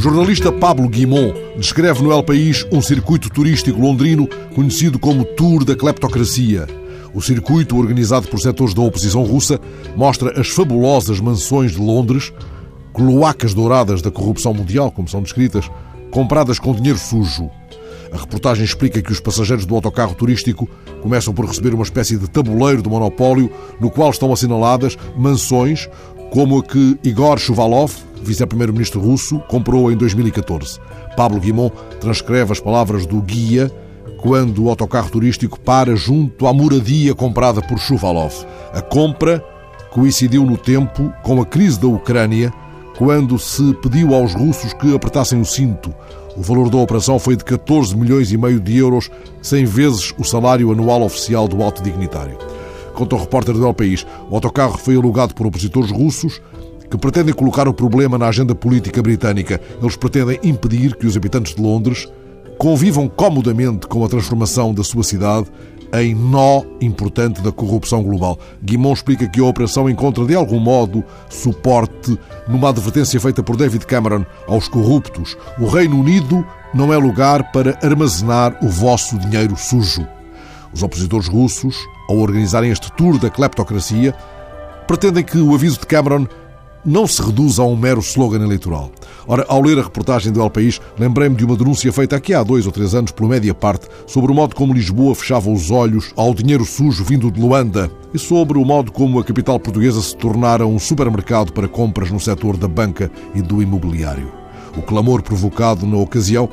[0.00, 5.74] jornalista Pablo Guimont descreve no El País um circuito turístico londrino conhecido como Tour da
[5.74, 6.66] Cleptocracia.
[7.12, 9.58] O circuito, organizado por setores da oposição russa,
[9.96, 12.32] mostra as fabulosas mansões de Londres,
[12.92, 15.68] cloacas douradas da corrupção mundial, como são descritas,
[16.10, 17.50] compradas com dinheiro sujo.
[18.12, 20.68] A reportagem explica que os passageiros do autocarro turístico
[21.02, 25.88] começam por receber uma espécie de tabuleiro de monopólio no qual estão assinaladas mansões
[26.30, 27.92] como a que Igor Shuvalov,
[28.28, 30.78] vice-primeiro-ministro russo, comprou em 2014.
[31.16, 33.72] Pablo Guimont transcreve as palavras do guia
[34.18, 38.34] quando o autocarro turístico para junto à moradia comprada por Shuvalov.
[38.72, 39.44] A compra
[39.90, 42.52] coincidiu no tempo com a crise da Ucrânia,
[42.96, 45.94] quando se pediu aos russos que apertassem o cinto.
[46.36, 49.10] O valor da operação foi de 14 milhões e meio de euros,
[49.40, 52.36] 100 vezes o salário anual oficial do alto dignitário.
[52.94, 56.40] Conta o repórter do El País, o autocarro foi alugado por opositores russos
[56.90, 59.60] que pretendem colocar o problema na agenda política britânica.
[59.80, 62.08] Eles pretendem impedir que os habitantes de Londres
[62.58, 65.46] convivam comodamente com a transformação da sua cidade
[65.92, 68.38] em nó importante da corrupção global.
[68.62, 73.86] Guimont explica que a operação encontra de algum modo suporte numa advertência feita por David
[73.86, 75.36] Cameron aos corruptos.
[75.58, 76.44] O Reino Unido
[76.74, 80.06] não é lugar para armazenar o vosso dinheiro sujo.
[80.72, 81.76] Os opositores russos,
[82.08, 84.14] ao organizarem este tour da cleptocracia,
[84.86, 86.26] pretendem que o aviso de Cameron
[86.84, 88.90] não se reduz a um mero slogan eleitoral.
[89.26, 92.42] Ora, ao ler a reportagem do El País, lembrei-me de uma denúncia feita aqui há
[92.42, 96.32] dois ou três anos pelo Mediapart sobre o modo como Lisboa fechava os olhos ao
[96.32, 100.66] dinheiro sujo vindo de Luanda e sobre o modo como a capital portuguesa se tornara
[100.66, 104.32] um supermercado para compras no setor da banca e do imobiliário.
[104.76, 106.48] O clamor provocado na ocasião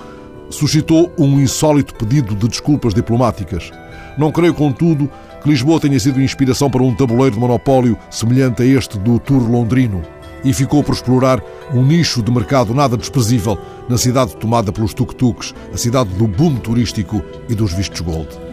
[0.50, 3.72] suscitou um insólito pedido de desculpas diplomáticas.
[4.18, 5.10] Não creio, contudo,
[5.42, 9.50] que Lisboa tenha sido inspiração para um tabuleiro de monopólio semelhante a este do Tour
[9.50, 10.02] londrino
[10.44, 11.42] e ficou por explorar
[11.74, 13.58] um nicho de mercado nada desprezível
[13.90, 18.45] na cidade tomada pelos tuk-tuks, a cidade do boom turístico e dos vistos gold.